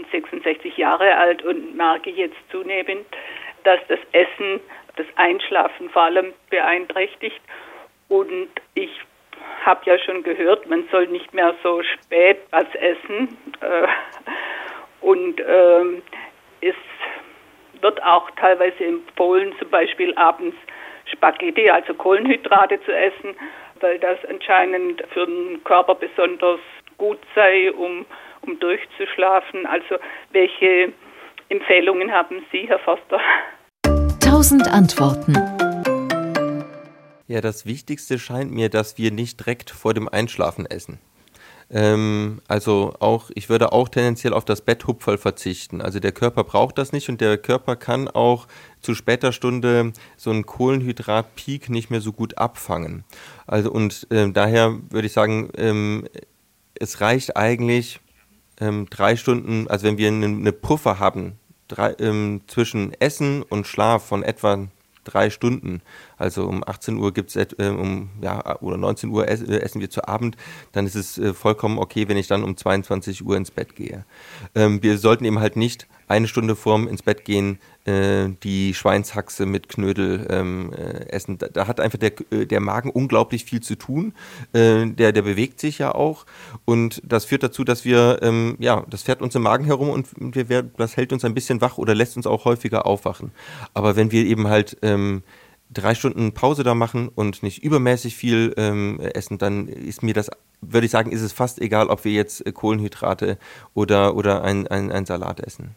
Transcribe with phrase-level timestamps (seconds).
[0.00, 3.06] bin 66 Jahre alt und merke jetzt zunehmend,
[3.64, 4.60] dass das Essen
[4.96, 7.40] das Einschlafen vor allem beeinträchtigt.
[8.08, 8.90] Und ich
[9.64, 13.36] habe ja schon gehört, man soll nicht mehr so spät was essen.
[13.60, 13.86] Äh,
[15.00, 16.02] und ähm,
[16.60, 16.74] es
[17.80, 20.56] wird auch teilweise empfohlen, zum Beispiel abends
[21.06, 23.34] Spaghetti, also Kohlenhydrate zu essen,
[23.80, 26.60] weil das anscheinend für den Körper besonders
[26.98, 28.04] gut sei, um,
[28.42, 29.66] um durchzuschlafen.
[29.66, 29.96] Also
[30.32, 30.92] welche
[31.48, 33.20] Empfehlungen haben Sie, Herr Forster?
[34.20, 35.34] Tausend Antworten.
[37.26, 40.98] Ja, das Wichtigste scheint mir, dass wir nicht direkt vor dem Einschlafen essen.
[41.70, 45.80] Ähm, also auch, ich würde auch tendenziell auf das Betthupferl verzichten.
[45.80, 48.48] Also der Körper braucht das nicht und der Körper kann auch
[48.80, 53.04] zu später Stunde so einen Kohlenhydratpeak nicht mehr so gut abfangen.
[53.46, 56.08] Also und äh, daher würde ich sagen, ähm,
[56.74, 58.00] es reicht eigentlich
[58.60, 64.04] ähm, drei Stunden, also wenn wir eine, Puffer haben drei, ähm, zwischen Essen und Schlaf
[64.04, 64.68] von etwa
[65.04, 65.80] drei Stunden.
[66.18, 69.80] Also um 18 Uhr gibt es äh, um ja oder 19 Uhr ess, äh, essen
[69.80, 70.36] wir zu Abend,
[70.72, 74.04] dann ist es äh, vollkommen okay, wenn ich dann um 22 Uhr ins Bett gehe.
[74.54, 79.46] Ähm, wir sollten eben halt nicht eine Stunde vorm ins Bett gehen äh, die Schweinshaxe
[79.46, 81.38] mit Knödel ähm, äh, essen.
[81.38, 84.12] Da, da, hat einfach der, äh, der Magen unglaublich viel zu tun.
[84.52, 86.26] Äh, der, der bewegt sich ja auch
[86.64, 90.08] und das führt dazu, dass wir, ähm, ja, das fährt uns im Magen herum und
[90.34, 93.30] wir, das hält uns ein bisschen wach oder lässt uns auch häufiger aufwachen.
[93.72, 95.22] Aber wenn wir eben halt ähm,
[95.70, 100.28] drei Stunden Pause da machen und nicht übermäßig viel ähm, essen, dann ist mir das,
[100.60, 103.38] würde ich sagen, ist es fast egal, ob wir jetzt Kohlenhydrate
[103.74, 105.68] oder, oder ein, ein, ein Salat essen.